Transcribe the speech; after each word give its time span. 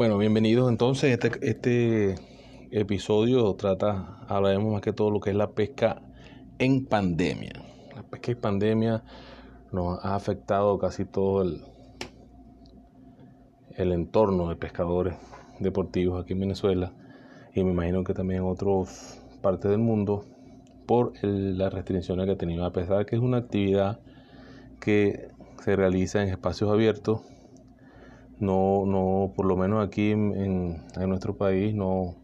Bueno, 0.00 0.16
bienvenidos. 0.16 0.70
Entonces, 0.70 1.12
este, 1.12 1.46
este 1.46 2.14
episodio 2.70 3.54
trata, 3.54 4.24
hablaremos 4.28 4.72
más 4.72 4.80
que 4.80 4.94
todo 4.94 5.10
lo 5.10 5.20
que 5.20 5.28
es 5.28 5.36
la 5.36 5.50
pesca 5.50 6.00
en 6.58 6.86
pandemia. 6.86 7.52
La 7.94 8.02
pesca 8.04 8.32
en 8.32 8.40
pandemia 8.40 9.04
nos 9.72 10.02
ha 10.02 10.14
afectado 10.14 10.78
casi 10.78 11.04
todo 11.04 11.42
el, 11.42 11.60
el 13.76 13.92
entorno 13.92 14.48
de 14.48 14.56
pescadores 14.56 15.16
deportivos 15.58 16.24
aquí 16.24 16.32
en 16.32 16.40
Venezuela 16.40 16.94
y 17.54 17.62
me 17.62 17.72
imagino 17.72 18.02
que 18.02 18.14
también 18.14 18.40
en 18.40 18.48
otras 18.48 19.22
partes 19.42 19.70
del 19.70 19.80
mundo 19.80 20.24
por 20.86 21.12
las 21.22 21.74
restricciones 21.74 22.24
que 22.24 22.32
ha 22.32 22.38
tenido, 22.38 22.64
a 22.64 22.72
pesar 22.72 22.96
de 22.96 23.04
que 23.04 23.16
es 23.16 23.20
una 23.22 23.36
actividad 23.36 24.00
que 24.80 25.28
se 25.62 25.76
realiza 25.76 26.22
en 26.22 26.30
espacios 26.30 26.70
abiertos 26.70 27.20
no, 28.40 28.84
no, 28.86 29.32
por 29.36 29.46
lo 29.46 29.56
menos 29.56 29.86
aquí 29.86 30.10
en, 30.10 30.82
nuestro 31.06 31.36
país 31.36 31.74
no, 31.74 32.16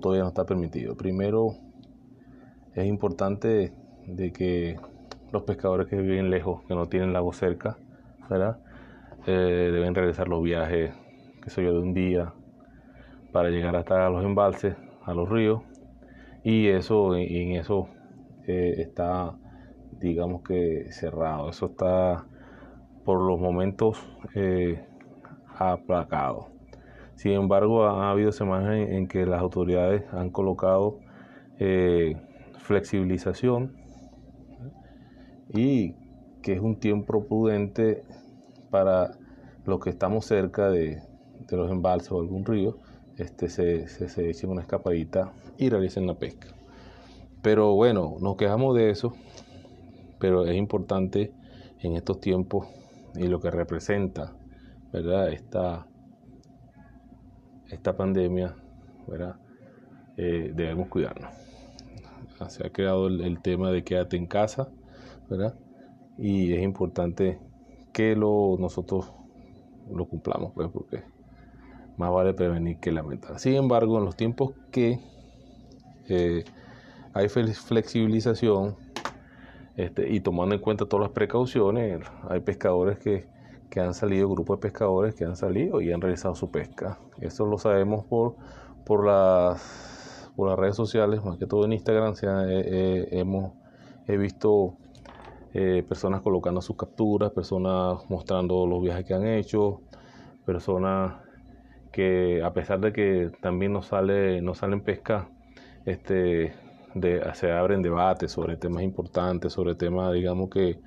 todavía 0.00 0.22
no 0.22 0.28
está 0.28 0.44
permitido. 0.44 0.96
Primero, 0.96 1.54
es 2.74 2.86
importante 2.86 3.72
de 4.06 4.32
que 4.32 4.76
los 5.32 5.44
pescadores 5.44 5.86
que 5.86 5.96
viven 5.96 6.30
lejos, 6.30 6.62
que 6.66 6.74
no 6.74 6.88
tienen 6.88 7.12
lago 7.12 7.32
cerca, 7.32 7.78
¿verdad? 8.28 8.58
Eh, 9.26 9.70
deben 9.72 9.94
realizar 9.94 10.28
los 10.28 10.42
viajes, 10.42 10.92
que 11.42 11.50
sé 11.50 11.62
yo, 11.62 11.72
de 11.72 11.80
un 11.80 11.94
día 11.94 12.32
para 13.32 13.50
llegar 13.50 13.76
hasta 13.76 14.08
los 14.10 14.24
embalses, 14.24 14.76
a 15.04 15.14
los 15.14 15.28
ríos, 15.28 15.62
y 16.42 16.68
eso, 16.68 17.16
en 17.16 17.52
eso 17.52 17.88
eh, 18.46 18.76
está, 18.78 19.34
digamos 20.00 20.42
que 20.42 20.92
cerrado, 20.92 21.50
eso 21.50 21.66
está 21.66 22.24
por 23.04 23.20
los 23.20 23.38
momentos 23.38 23.98
eh, 24.34 24.84
aplacado. 25.58 26.48
Sin 27.16 27.32
embargo, 27.32 27.84
ha 27.84 28.10
habido 28.10 28.30
semanas 28.30 28.76
en, 28.76 29.08
que 29.08 29.24
las 29.24 29.40
autoridades 29.40 30.04
han 30.12 30.30
colocado 30.30 30.98
eh, 31.58 32.16
flexibilización 32.58 33.74
y 35.48 35.94
que 36.42 36.52
es 36.52 36.60
un 36.60 36.78
tiempo 36.78 37.24
prudente 37.24 38.04
para 38.70 39.12
los 39.64 39.80
que 39.80 39.90
estamos 39.90 40.26
cerca 40.26 40.68
de, 40.68 41.02
los 41.50 41.70
embalses 41.70 42.12
o 42.12 42.20
algún 42.20 42.44
río, 42.44 42.78
este, 43.16 43.48
se, 43.48 43.88
se, 43.88 44.30
echen 44.30 44.50
una 44.50 44.60
escapadita 44.60 45.32
y 45.56 45.70
realicen 45.70 46.06
la 46.06 46.14
pesca. 46.14 46.48
Pero 47.42 47.74
bueno, 47.74 48.16
nos 48.20 48.36
quejamos 48.36 48.76
de 48.76 48.90
eso, 48.90 49.14
pero 50.18 50.46
es 50.46 50.56
importante 50.56 51.32
en 51.80 51.94
estos 51.94 52.20
tiempos 52.20 52.66
y 53.14 53.28
lo 53.28 53.40
que 53.40 53.50
representa 53.50 54.34
¿verdad? 54.92 55.32
Esta, 55.32 55.86
esta 57.68 57.96
pandemia, 57.96 58.54
¿verdad? 59.06 59.36
Eh, 60.16 60.52
debemos 60.54 60.88
cuidarnos. 60.88 61.34
Se 62.48 62.66
ha 62.66 62.70
creado 62.70 63.06
el, 63.06 63.40
tema 63.40 63.70
de 63.70 63.82
quédate 63.82 64.16
en 64.16 64.26
casa, 64.26 64.68
¿verdad? 65.28 65.54
Y 66.18 66.52
es 66.52 66.62
importante 66.62 67.38
que 67.92 68.14
lo, 68.14 68.56
nosotros 68.58 69.12
lo 69.90 70.06
cumplamos, 70.06 70.52
pues, 70.54 70.68
porque 70.68 71.02
más 71.96 72.12
vale 72.12 72.34
prevenir 72.34 72.78
que 72.78 72.92
lamentar. 72.92 73.38
Sin 73.38 73.54
embargo, 73.54 73.98
en 73.98 74.04
los 74.04 74.16
tiempos 74.16 74.52
que 74.70 75.00
eh, 76.08 76.44
hay 77.14 77.28
flexibilización 77.28 78.76
este, 79.76 80.12
y 80.12 80.20
tomando 80.20 80.54
en 80.54 80.60
cuenta 80.60 80.86
todas 80.86 81.04
las 81.04 81.12
precauciones, 81.12 82.00
hay 82.28 82.40
pescadores 82.40 82.98
que 82.98 83.28
que 83.70 83.80
han 83.80 83.94
salido, 83.94 84.28
grupos 84.28 84.58
de 84.58 84.62
pescadores 84.62 85.14
que 85.14 85.24
han 85.24 85.36
salido 85.36 85.80
y 85.80 85.92
han 85.92 86.00
realizado 86.00 86.34
su 86.34 86.50
pesca. 86.50 86.98
Eso 87.20 87.46
lo 87.46 87.58
sabemos 87.58 88.04
por, 88.04 88.36
por, 88.84 89.06
las, 89.06 90.30
por 90.36 90.48
las 90.48 90.58
redes 90.58 90.76
sociales, 90.76 91.24
más 91.24 91.38
que 91.38 91.46
todo 91.46 91.64
en 91.64 91.72
Instagram 91.72 92.14
eh, 92.14 92.46
eh, 92.48 93.08
hemos, 93.12 93.52
he 94.06 94.16
visto 94.16 94.76
eh, 95.54 95.84
personas 95.88 96.20
colocando 96.20 96.60
sus 96.60 96.76
capturas, 96.76 97.32
personas 97.32 97.98
mostrando 98.08 98.66
los 98.66 98.82
viajes 98.82 99.04
que 99.04 99.14
han 99.14 99.26
hecho, 99.26 99.80
personas 100.44 101.14
que 101.92 102.42
a 102.44 102.52
pesar 102.52 102.80
de 102.80 102.92
que 102.92 103.30
también 103.40 103.72
no 103.72 103.82
sale 103.82 104.42
no 104.42 104.54
salen 104.54 104.82
pesca, 104.82 105.28
este, 105.86 106.52
se 107.34 107.52
abren 107.52 107.82
debates 107.82 108.32
sobre 108.32 108.56
temas 108.56 108.82
importantes, 108.82 109.52
sobre 109.52 109.74
temas, 109.74 110.12
digamos 110.12 110.50
que 110.50 110.78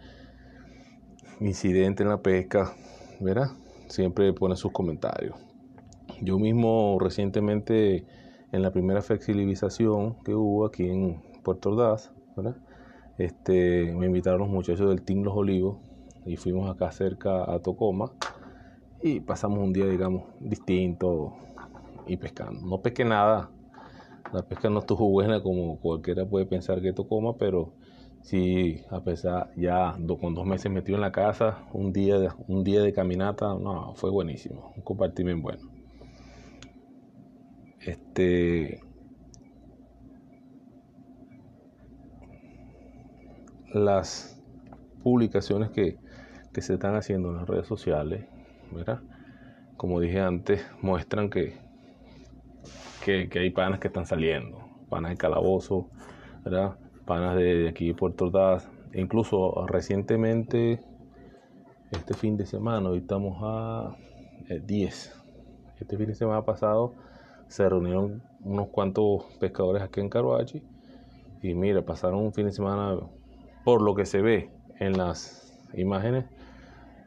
incidente 1.39 2.03
en 2.03 2.09
la 2.09 2.21
pesca, 2.21 2.73
¿verdad? 3.19 3.51
Siempre 3.87 4.33
pone 4.33 4.55
sus 4.55 4.71
comentarios. 4.71 5.35
Yo 6.21 6.37
mismo 6.37 6.97
recientemente 6.99 8.05
en 8.51 8.61
la 8.61 8.71
primera 8.71 9.01
flexibilización 9.01 10.21
que 10.23 10.33
hubo 10.33 10.65
aquí 10.65 10.89
en 10.89 11.21
Puerto 11.43 11.69
Ordaz, 11.69 12.11
¿verdad? 12.35 12.57
Este, 13.17 13.93
me 13.93 14.07
invitaron 14.07 14.39
los 14.39 14.49
muchachos 14.49 14.89
del 14.89 15.01
Team 15.01 15.23
Los 15.23 15.35
Olivos 15.35 15.77
y 16.25 16.37
fuimos 16.37 16.69
acá 16.69 16.91
cerca 16.91 17.51
a 17.51 17.59
Tocoma 17.59 18.11
y 19.01 19.19
pasamos 19.21 19.59
un 19.59 19.73
día, 19.73 19.85
digamos, 19.85 20.23
distinto 20.39 21.33
y 22.07 22.17
pescando. 22.17 22.65
No 22.65 22.81
pesqué 22.81 23.05
nada, 23.05 23.49
la 24.33 24.41
pesca 24.43 24.69
no 24.69 24.79
estuvo 24.79 25.09
buena 25.09 25.41
como 25.41 25.79
cualquiera 25.79 26.25
puede 26.25 26.45
pensar 26.45 26.81
que 26.81 26.93
Tocoma, 26.93 27.37
pero 27.37 27.73
Sí, 28.21 28.81
a 28.91 29.01
pesar, 29.01 29.49
ya 29.57 29.97
con 30.21 30.33
dos 30.33 30.45
meses 30.45 30.71
metido 30.71 30.95
en 30.95 31.01
la 31.01 31.11
casa, 31.11 31.65
un 31.73 31.91
día, 31.91 32.15
un 32.47 32.63
día 32.63 32.81
de 32.81 32.93
caminata, 32.93 33.47
no, 33.55 33.93
fue 33.95 34.09
buenísimo, 34.09 34.71
un 34.75 34.83
compartir 34.83 35.25
bien 35.25 35.41
bueno. 35.41 35.63
Este, 37.79 38.79
las 43.73 44.37
publicaciones 45.03 45.71
que, 45.71 45.97
que 46.53 46.61
se 46.61 46.73
están 46.75 46.95
haciendo 46.95 47.29
en 47.29 47.37
las 47.37 47.47
redes 47.47 47.67
sociales, 47.67 48.25
¿verdad? 48.71 49.01
Como 49.77 49.99
dije 49.99 50.19
antes, 50.19 50.65
muestran 50.81 51.29
que, 51.29 51.57
que, 53.03 53.29
que 53.29 53.39
hay 53.39 53.49
panas 53.49 53.79
que 53.79 53.87
están 53.87 54.05
saliendo, 54.05 54.59
panas 54.89 55.11
de 55.11 55.17
calabozo, 55.17 55.87
¿verdad? 56.43 56.75
Panas 57.09 57.35
de, 57.37 57.67
aquí 57.67 57.87
de 57.87 57.95
Puerto 57.95 58.25
Ordaz, 58.25 58.69
e 58.93 59.01
incluso 59.01 59.65
recientemente, 59.65 60.79
este 61.89 62.13
fin 62.13 62.37
de 62.37 62.45
semana, 62.45 62.87
hoy 62.87 62.99
estamos 62.99 63.39
a 63.41 63.95
10, 64.47 65.07
eh, 65.07 65.71
este 65.79 65.97
fin 65.97 66.05
de 66.05 66.13
semana 66.13 66.45
pasado 66.45 66.93
se 67.47 67.67
reunieron 67.67 68.21
unos 68.41 68.67
cuantos 68.67 69.23
pescadores 69.39 69.81
aquí 69.81 70.01
en 70.01 70.09
Caruachi 70.09 70.61
y 71.41 71.55
mira, 71.55 71.83
pasaron 71.83 72.19
un 72.19 72.31
fin 72.31 72.45
de 72.45 72.51
semana, 72.51 72.99
por 73.65 73.81
lo 73.81 73.95
que 73.95 74.05
se 74.05 74.21
ve 74.21 74.51
en 74.79 74.95
las 74.95 75.59
imágenes, 75.73 76.25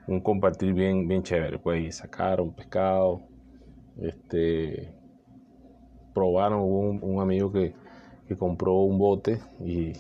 un 0.09 0.21
compartir 0.21 0.73
bien, 0.75 1.07
bien 1.07 1.23
chévere, 1.23 1.61
pues 1.61 1.95
sacaron 1.95 2.53
pescado, 2.53 3.21
este, 4.01 4.93
probaron, 6.13 6.61
un 6.61 7.21
amigo 7.21 7.53
que 7.53 7.81
compró 8.37 8.75
un 8.75 8.99
bote 8.99 9.41
y, 9.65 9.93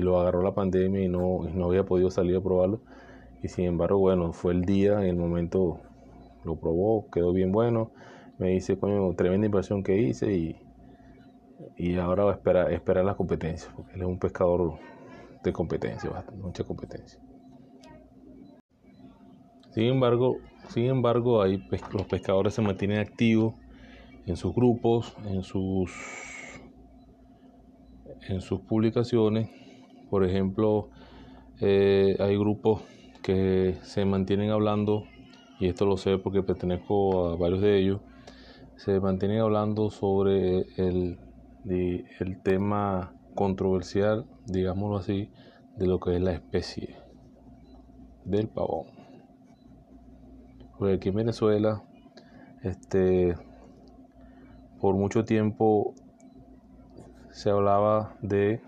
lo 0.00 0.20
agarró 0.20 0.42
la 0.42 0.54
pandemia 0.54 1.02
y 1.02 1.08
no, 1.08 1.42
no 1.54 1.66
había 1.66 1.84
podido 1.84 2.10
salir 2.10 2.36
a 2.36 2.40
probarlo. 2.40 2.80
Y 3.42 3.48
sin 3.48 3.66
embargo, 3.66 3.98
bueno, 3.98 4.32
fue 4.32 4.52
el 4.52 4.62
día, 4.62 5.00
en 5.02 5.08
el 5.08 5.16
momento 5.16 5.80
lo 6.44 6.56
probó, 6.56 7.10
quedó 7.10 7.32
bien 7.32 7.52
bueno. 7.52 7.90
Me 8.38 8.50
dice, 8.50 8.78
coño, 8.78 9.14
tremenda 9.14 9.46
inversión 9.46 9.82
que 9.82 9.98
hice 9.98 10.32
y, 10.32 10.56
y 11.76 11.96
ahora 11.96 12.24
va 12.24 12.32
a 12.32 12.34
esperar, 12.34 12.72
esperar 12.72 13.04
la 13.04 13.14
competencia, 13.14 13.70
porque 13.74 13.94
él 13.94 14.02
es 14.02 14.06
un 14.06 14.18
pescador 14.18 14.78
de 15.42 15.52
competencia, 15.52 16.10
bastante, 16.10 16.42
mucha 16.42 16.64
competencia. 16.64 17.20
Sin 19.70 19.84
embargo, 19.84 20.38
sin 20.68 20.86
embargo, 20.86 21.42
ahí 21.42 21.62
los 21.92 22.06
pescadores 22.06 22.54
se 22.54 22.62
mantienen 22.62 22.98
activos 22.98 23.54
en 24.26 24.36
sus 24.36 24.54
grupos, 24.54 25.14
en 25.26 25.42
sus 25.42 25.92
en 28.28 28.40
sus 28.40 28.60
publicaciones. 28.60 29.48
Por 30.10 30.24
ejemplo, 30.24 30.90
eh, 31.60 32.16
hay 32.18 32.36
grupos 32.36 32.82
que 33.22 33.76
se 33.82 34.04
mantienen 34.04 34.50
hablando, 34.50 35.04
y 35.58 35.66
esto 35.66 35.86
lo 35.86 35.96
sé 35.96 36.18
porque 36.18 36.42
pertenezco 36.42 37.28
a 37.28 37.36
varios 37.36 37.60
de 37.60 37.78
ellos, 37.78 38.00
se 38.76 39.00
mantienen 39.00 39.40
hablando 39.40 39.90
sobre 39.90 40.66
el, 40.76 41.18
el 41.64 42.42
tema 42.42 43.14
controversial, 43.34 44.26
digámoslo 44.46 44.98
así, 44.98 45.30
de 45.76 45.86
lo 45.86 45.98
que 45.98 46.16
es 46.16 46.22
la 46.22 46.32
especie 46.32 46.96
del 48.24 48.48
pavón. 48.48 48.86
Porque 50.78 50.94
aquí 50.94 51.08
en 51.08 51.14
Venezuela, 51.14 51.82
este, 52.62 53.34
por 54.80 54.94
mucho 54.94 55.24
tiempo 55.24 55.94
se 57.36 57.50
hablaba 57.50 58.16
de 58.22 58.62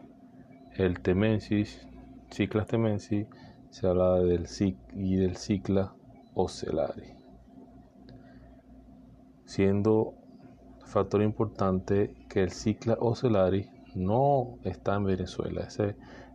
el 0.76 1.00
temensis, 1.00 1.88
ciclas 2.30 2.66
temensis, 2.66 3.26
se 3.70 3.86
hablaba 3.86 4.20
del 4.20 4.46
cic 4.46 4.76
y 4.92 5.16
del 5.16 5.36
cicla 5.36 5.94
ocelari. 6.34 7.14
siendo 9.46 10.12
factor 10.84 11.22
importante 11.22 12.12
que 12.28 12.42
el 12.42 12.50
cicla 12.50 12.98
ocellaris 13.00 13.70
no 13.94 14.58
está 14.64 14.96
en 14.96 15.04
Venezuela, 15.04 15.66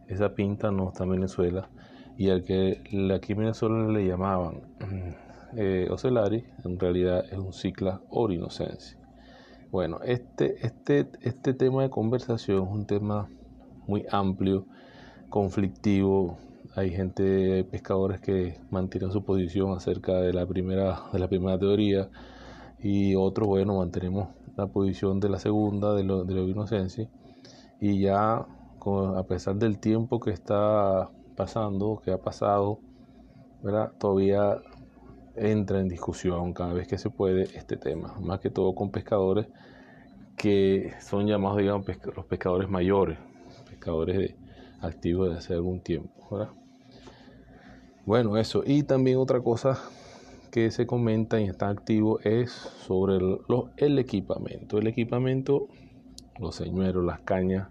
esa 0.08 0.34
pinta 0.34 0.72
no 0.72 0.90
está 0.90 1.04
en 1.04 1.12
Venezuela 1.12 1.70
y 2.18 2.32
al 2.32 2.44
que 2.44 2.82
aquí 3.14 3.34
en 3.34 3.38
Venezuela 3.38 3.88
le 3.90 4.08
llamaban 4.08 4.62
eh, 5.56 5.88
ocellaris, 5.92 6.46
en 6.66 6.80
realidad 6.80 7.26
es 7.32 7.38
un 7.38 7.54
cicla 7.54 8.02
orinocense. 8.10 9.03
Bueno, 9.74 10.02
este, 10.04 10.64
este, 10.64 11.08
este 11.22 11.56
tema 11.56 11.82
de 11.82 11.90
conversación 11.90 12.64
es 12.64 12.70
un 12.70 12.86
tema 12.86 13.28
muy 13.88 14.06
amplio, 14.12 14.68
conflictivo. 15.32 16.38
Hay 16.76 16.92
gente, 16.92 17.64
pescadores 17.64 18.22
que 18.22 18.60
mantienen 18.70 19.12
su 19.12 19.24
posición 19.24 19.76
acerca 19.76 20.14
de 20.22 20.32
la 20.32 20.46
primera, 20.46 21.02
de 21.12 21.18
la 21.18 21.28
primera 21.28 21.58
teoría 21.58 22.08
y 22.78 23.16
otros, 23.16 23.48
bueno, 23.48 23.80
mantenemos 23.80 24.28
la 24.56 24.68
posición 24.68 25.20
de 25.20 25.30
la 25.30 25.40
segunda, 25.40 25.96
de 25.96 26.04
lo, 26.04 26.24
de 26.24 26.36
lo 26.36 26.48
inocencia. 26.48 27.10
Y 27.82 28.00
ya, 28.00 28.46
a 28.46 29.24
pesar 29.28 29.56
del 29.56 29.80
tiempo 29.80 30.20
que 30.20 30.30
está 30.30 31.10
pasando, 31.36 32.00
que 32.06 32.12
ha 32.12 32.20
pasado, 32.20 32.78
¿verdad? 33.64 33.92
todavía 33.98 34.62
entra 35.36 35.80
en 35.80 35.88
discusión 35.88 36.54
cada 36.54 36.74
vez 36.74 36.88
que 36.88 36.98
se 36.98 37.10
puede 37.10 37.44
este 37.58 37.78
tema, 37.78 38.16
más 38.22 38.40
que 38.40 38.50
todo 38.50 38.76
con 38.76 38.92
pescadores 38.92 39.48
que 40.38 40.94
son 41.00 41.28
llamados, 41.28 41.60
digamos, 41.60 41.86
los 42.16 42.26
pescadores 42.26 42.70
mayores, 42.70 43.18
pescadores 43.70 44.36
activos 44.82 45.30
de 45.30 45.38
hace 45.38 45.54
algún 45.54 45.80
tiempo. 45.80 46.12
Bueno, 48.06 48.38
eso. 48.38 48.64
Y 48.66 48.84
también 48.84 49.18
otra 49.18 49.42
cosa 49.42 49.80
que 50.52 50.72
se 50.72 50.86
comenta 50.86 51.40
y 51.40 51.46
está 51.46 51.70
activo 51.70 52.20
es 52.20 52.52
sobre 52.52 53.16
el, 53.16 53.40
el 53.78 54.00
equipamiento. 54.00 54.78
El 54.78 54.88
equipamiento, 54.88 55.68
los 56.40 56.56
señuelos, 56.56 57.04
las 57.06 57.22
cañas, 57.22 57.70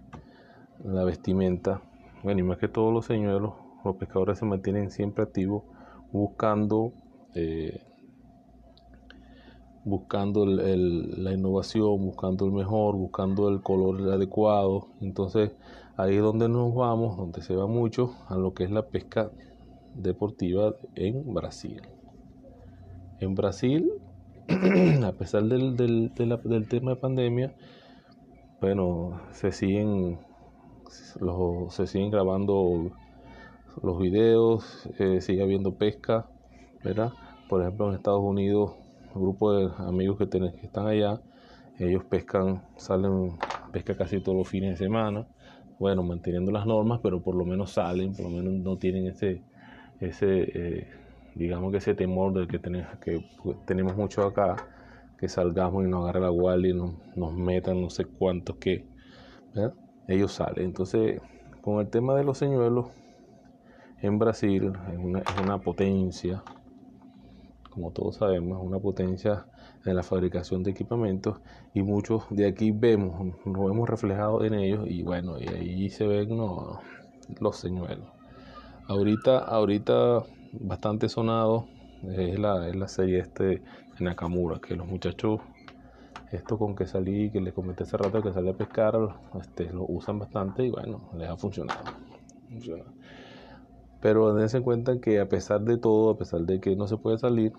la 0.84 1.04
vestimenta. 1.04 1.82
Bueno, 2.22 2.40
y 2.40 2.42
más 2.44 2.58
que 2.58 2.68
todos 2.68 2.92
los 2.92 3.06
señuelos, 3.06 3.54
los 3.84 3.96
pescadores 3.96 4.38
se 4.38 4.44
mantienen 4.44 4.90
siempre 4.90 5.24
activos 5.24 5.64
buscando 6.12 6.92
eh, 7.34 7.80
buscando 9.84 10.46
la 10.46 11.32
innovación, 11.32 12.04
buscando 12.04 12.46
el 12.46 12.52
mejor, 12.52 12.96
buscando 12.96 13.48
el 13.48 13.62
color 13.62 14.12
adecuado. 14.12 14.88
Entonces 15.00 15.52
ahí 15.96 16.16
es 16.16 16.22
donde 16.22 16.48
nos 16.48 16.74
vamos, 16.74 17.16
donde 17.16 17.42
se 17.42 17.56
va 17.56 17.66
mucho 17.66 18.14
a 18.28 18.36
lo 18.36 18.54
que 18.54 18.64
es 18.64 18.70
la 18.70 18.86
pesca 18.86 19.30
deportiva 19.94 20.74
en 20.94 21.34
Brasil. 21.34 21.82
En 23.20 23.34
Brasil, 23.34 23.90
a 25.04 25.12
pesar 25.12 25.44
del, 25.44 26.12
tema 26.14 26.90
de 26.90 26.96
pandemia, 26.96 27.54
bueno, 28.60 29.20
se 29.32 29.52
siguen, 29.52 30.18
se 31.68 31.86
siguen 31.86 32.10
grabando 32.10 32.90
los 33.82 33.98
videos, 33.98 34.88
eh, 34.98 35.20
sigue 35.20 35.42
habiendo 35.42 35.74
pesca, 35.74 36.28
¿verdad? 36.82 37.12
Por 37.48 37.60
ejemplo, 37.62 37.88
en 37.88 37.94
Estados 37.94 38.22
Unidos 38.22 38.72
grupo 39.14 39.52
de 39.52 39.70
amigos 39.78 40.18
que, 40.18 40.28
que 40.28 40.66
están 40.66 40.86
allá, 40.86 41.20
ellos 41.78 42.04
pescan, 42.04 42.62
salen, 42.76 43.32
pesca 43.72 43.96
casi 43.96 44.20
todos 44.20 44.38
los 44.38 44.48
fines 44.48 44.70
de 44.70 44.84
semana, 44.84 45.26
bueno, 45.78 46.02
manteniendo 46.02 46.52
las 46.52 46.66
normas, 46.66 47.00
pero 47.02 47.22
por 47.22 47.34
lo 47.34 47.44
menos 47.44 47.72
salen, 47.72 48.14
por 48.14 48.26
lo 48.26 48.30
menos 48.30 48.52
no 48.54 48.76
tienen 48.76 49.06
ese, 49.06 49.42
ese 50.00 50.42
eh, 50.54 50.86
digamos 51.34 51.72
que 51.72 51.78
ese 51.78 51.94
temor 51.94 52.32
del 52.32 52.46
que, 52.46 52.60
que 53.00 53.24
tenemos 53.66 53.96
mucho 53.96 54.22
acá, 54.24 54.56
que 55.18 55.28
salgamos 55.28 55.84
y 55.84 55.88
nos 55.88 56.04
agarre 56.04 56.20
la 56.20 56.28
guardia 56.28 56.70
y 56.70 56.74
nos, 56.74 56.94
nos 57.16 57.32
metan 57.32 57.80
no 57.80 57.90
sé 57.90 58.04
cuántos 58.04 58.56
que, 58.56 58.86
ellos 60.08 60.32
salen. 60.32 60.64
Entonces, 60.64 61.20
con 61.60 61.80
el 61.80 61.88
tema 61.88 62.14
de 62.14 62.24
los 62.24 62.38
señuelos, 62.38 62.86
en 64.00 64.18
Brasil 64.18 64.72
es 64.90 64.98
una, 64.98 65.20
es 65.20 65.40
una 65.40 65.58
potencia, 65.58 66.42
como 67.72 67.90
todos 67.90 68.16
sabemos, 68.16 68.58
una 68.62 68.78
potencia 68.78 69.46
en 69.84 69.96
la 69.96 70.02
fabricación 70.02 70.62
de 70.62 70.70
equipamientos 70.70 71.40
y 71.74 71.82
muchos 71.82 72.24
de 72.30 72.46
aquí 72.46 72.70
vemos, 72.70 73.34
nos 73.44 73.64
vemos 73.64 73.88
reflejados 73.88 74.44
en 74.44 74.54
ellos 74.54 74.86
y 74.86 75.02
bueno, 75.02 75.40
y 75.40 75.48
ahí 75.48 75.90
se 75.90 76.06
ven 76.06 76.36
los 77.40 77.56
señuelos. 77.56 78.06
Ahorita, 78.88 79.38
ahorita 79.38 80.22
bastante 80.52 81.08
sonado 81.08 81.66
es 82.02 82.38
la, 82.38 82.68
es 82.68 82.76
la 82.76 82.88
serie 82.88 83.20
este 83.20 83.44
de 83.44 83.62
Nakamura, 84.00 84.58
que 84.60 84.76
los 84.76 84.86
muchachos, 84.86 85.40
esto 86.30 86.58
con 86.58 86.74
que 86.74 86.86
salí, 86.86 87.30
que 87.30 87.40
les 87.40 87.54
comenté 87.54 87.84
hace 87.84 87.96
rato 87.96 88.22
que 88.22 88.32
salí 88.32 88.48
a 88.48 88.54
pescar, 88.54 88.94
este, 89.40 89.72
lo 89.72 89.84
usan 89.88 90.18
bastante 90.18 90.64
y 90.64 90.70
bueno, 90.70 91.08
les 91.16 91.28
ha 91.28 91.36
funcionado. 91.36 91.80
funcionado. 92.50 92.92
Pero 94.02 94.34
dense 94.34 94.56
en 94.56 94.64
cuenta 94.64 95.00
que 95.00 95.20
a 95.20 95.28
pesar 95.28 95.60
de 95.62 95.78
todo, 95.78 96.10
a 96.10 96.18
pesar 96.18 96.40
de 96.40 96.60
que 96.60 96.74
no 96.74 96.88
se 96.88 96.96
puede 96.96 97.18
salir, 97.18 97.52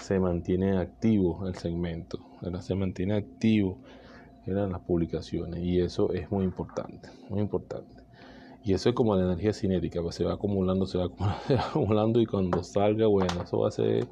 se 0.00 0.18
mantiene 0.18 0.78
activo 0.78 1.46
el 1.46 1.54
segmento, 1.54 2.18
se 2.60 2.74
mantiene 2.74 3.14
activo 3.14 3.76
en 4.46 4.72
las 4.72 4.80
publicaciones 4.80 5.60
y 5.62 5.80
eso 5.80 6.10
es 6.14 6.30
muy 6.30 6.44
importante, 6.44 7.10
muy 7.28 7.40
importante. 7.40 8.02
Y 8.64 8.72
eso 8.72 8.88
es 8.88 8.94
como 8.94 9.14
la 9.16 9.24
energía 9.24 9.52
cinética, 9.52 10.00
pues 10.00 10.14
se 10.14 10.24
va 10.24 10.32
acumulando, 10.32 10.86
se 10.86 10.96
va 10.96 11.08
acumulando, 11.58 12.20
y 12.22 12.26
cuando 12.26 12.62
salga, 12.62 13.06
bueno, 13.06 13.42
eso 13.42 13.58
va 13.58 13.68
a 13.68 13.72
ser 13.72 14.06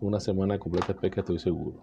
una 0.00 0.20
semana 0.20 0.60
completa 0.60 0.92
de 0.92 1.00
pesca, 1.00 1.22
estoy 1.22 1.40
seguro. 1.40 1.80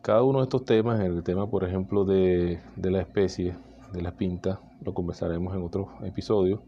Cada 0.00 0.22
uno 0.22 0.38
de 0.38 0.44
estos 0.44 0.64
temas, 0.64 1.00
el 1.00 1.22
tema 1.22 1.50
por 1.50 1.64
ejemplo 1.64 2.04
de, 2.06 2.60
de 2.76 2.90
la 2.90 3.00
especie, 3.00 3.54
de 3.92 4.02
las 4.02 4.14
pintas, 4.14 4.58
lo 4.82 4.94
conversaremos 4.94 5.54
en 5.54 5.62
otros 5.62 5.88
episodios. 6.02 6.60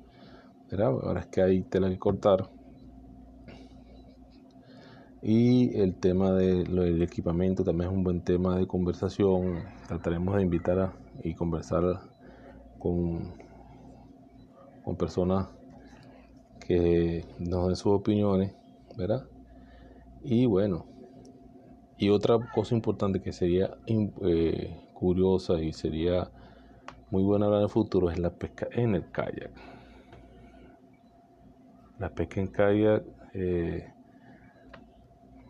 Ahora 0.79 1.21
es 1.21 1.27
que 1.27 1.43
hay 1.43 1.63
tela 1.63 1.89
que 1.89 1.99
cortar. 1.99 2.51
Y 5.23 5.75
el 5.79 5.95
tema 5.95 6.33
del 6.33 7.03
equipamiento 7.03 7.65
también 7.65 7.91
es 7.91 7.97
un 7.97 8.05
buen 8.05 8.21
tema 8.21 8.59
de 8.59 8.67
conversación. 8.67 9.63
Trataremos 9.89 10.37
de 10.37 10.43
invitar 10.43 10.79
a, 10.79 10.93
y 11.23 11.35
conversar 11.35 12.01
con, 12.79 13.33
con 14.85 14.97
personas 14.97 15.49
que 16.61 17.25
nos 17.39 17.69
den 17.69 17.77
sus 17.77 17.93
opiniones, 17.93 18.53
¿verdad? 18.97 19.27
Y 20.23 20.47
bueno, 20.47 20.87
y 21.97 22.09
otra 22.09 22.39
cosa 22.53 22.75
importante 22.75 23.21
que 23.23 23.33
sería 23.33 23.77
eh, 23.87 24.77
curiosa 24.95 25.61
y 25.63 25.73
sería 25.73 26.31
muy 27.11 27.23
buena 27.23 27.47
en 27.47 27.63
el 27.63 27.69
futuro 27.69 28.11
es 28.11 28.19
la 28.19 28.31
pesca 28.31 28.69
en 28.73 28.95
el 28.95 29.11
kayak. 29.11 29.51
La 31.99 32.09
pesca 32.09 32.41
en 32.41 32.49
kayak 32.49 33.05
eh, 33.35 33.95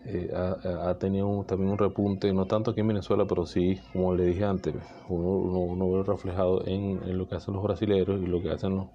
eh, 0.07 0.31
ha, 0.35 0.95
tenido 0.99 1.45
también 1.49 1.71
un 1.71 1.79
repunte, 1.79 2.31
no 2.35 2.45
tanto 2.45 2.73
aquí 2.73 2.81
en 2.81 2.89
Venezuela, 2.89 3.25
pero 3.27 3.47
sí, 3.47 3.81
como 3.93 4.15
le 4.15 4.27
dije 4.27 4.45
antes, 4.45 4.75
uno, 5.09 5.91
ve 5.93 6.03
reflejado 6.03 6.67
en, 6.67 7.17
lo 7.17 7.27
que 7.27 7.37
hacen 7.37 7.55
los 7.55 7.63
brasileños 7.63 8.21
y 8.21 8.27
lo 8.27 8.43
que 8.43 8.51
hacen 8.51 8.87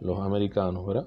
los, 0.00 0.20
americanos, 0.20 0.86
¿verdad? 0.86 1.06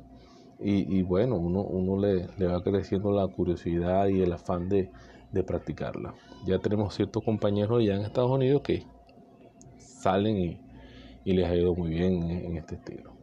Y, 0.60 1.02
bueno, 1.04 1.36
uno, 1.36 1.62
uno 1.62 2.02
le, 2.02 2.28
va 2.48 2.64
creciendo 2.64 3.12
la 3.12 3.28
curiosidad 3.28 4.08
y 4.08 4.22
el 4.22 4.32
afán 4.34 4.70
de, 4.70 4.90
practicarla. 5.46 6.16
Ya 6.48 6.60
tenemos 6.60 6.96
ciertos 6.96 7.24
compañeros 7.24 7.80
allá 7.80 7.96
en 7.96 8.02
Estados 8.02 8.32
Unidos 8.32 8.62
que 8.62 8.86
salen 9.78 10.38
y, 10.38 10.63
y 11.26 11.34
les 11.34 11.50
ha 11.50 11.56
ido 11.56 11.76
muy 11.76 11.90
bien 11.90 12.24
en, 12.30 12.58
este 12.58 12.76
estilo. 12.76 13.14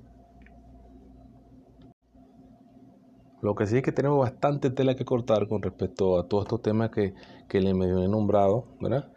Lo 3.42 3.54
que 3.54 3.66
sí 3.66 3.78
es 3.78 3.82
que 3.82 3.92
tenemos 3.92 4.18
bastante 4.18 4.70
tela 4.70 4.94
que 4.96 5.04
cortar 5.04 5.48
con 5.48 5.62
respecto 5.62 6.18
a 6.18 6.28
todos 6.28 6.44
estos 6.44 6.62
temas 6.62 6.90
que, 6.90 7.14
que 7.48 7.60
les 7.60 7.72
he 7.72 8.08
nombrado, 8.08 8.66
¿verdad? 8.80 9.10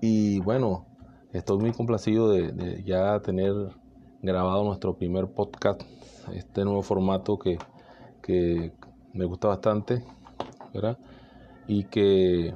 Y 0.00 0.40
bueno, 0.40 0.86
estoy 1.32 1.58
muy 1.58 1.72
complacido 1.72 2.30
de, 2.30 2.82
ya 2.84 3.20
tener 3.20 3.52
grabado 4.22 4.64
nuestro 4.64 4.96
primer 4.96 5.28
podcast, 5.28 5.82
este 6.32 6.64
nuevo 6.64 6.82
formato 6.82 7.38
que, 7.38 7.58
que 8.22 8.72
me 9.12 9.26
gusta 9.26 9.48
bastante, 9.48 10.02
¿verdad? 10.72 10.98
Y 11.66 11.84
que 11.84 12.54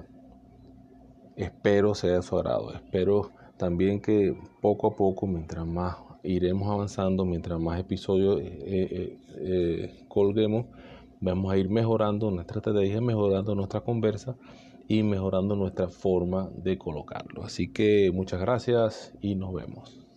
espero 1.36 1.94
sea 1.94 2.14
de 2.14 2.22
su 2.22 2.36
agrado. 2.36 2.72
Espero 2.74 3.30
también 3.58 4.00
que 4.00 4.34
poco 4.62 4.86
a 4.86 4.96
poco, 4.96 5.26
mientras 5.26 5.66
más 5.66 5.96
iremos 6.22 6.68
avanzando, 6.68 7.24
mientras 7.24 7.60
más 7.60 7.78
episodios 7.80 8.40
eh, 8.40 8.48
eh, 8.64 9.18
eh, 9.36 10.04
colguemos, 10.08 10.66
vamos 11.20 11.52
a 11.52 11.58
ir 11.58 11.68
mejorando 11.68 12.30
nuestra 12.30 12.58
estrategia, 12.58 13.00
mejorando 13.00 13.54
nuestra 13.54 13.80
conversa 13.80 14.36
y 14.88 15.02
mejorando 15.02 15.56
nuestra 15.56 15.88
forma 15.88 16.48
de 16.56 16.78
colocarlo. 16.78 17.44
Así 17.44 17.72
que 17.72 18.10
muchas 18.14 18.40
gracias 18.40 19.12
y 19.20 19.34
nos 19.34 19.52
vemos. 19.52 20.07